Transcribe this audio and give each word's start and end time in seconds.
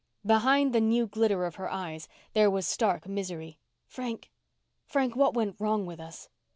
Behind 0.25 0.73
the 0.73 0.81
new 0.81 1.05
glitter 1.05 1.45
of 1.45 1.57
her 1.57 1.69
eyes 1.71 2.07
there 2.33 2.49
was 2.49 2.65
stark 2.65 3.07
misery. 3.07 3.59
"Frank 3.85 4.31
Frank 4.83 5.15
what 5.15 5.35
went 5.35 5.57
wrong 5.59 5.85
with 5.85 5.99
us?" 5.99 6.27